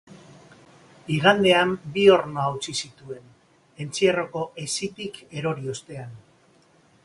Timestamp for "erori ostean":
5.43-6.21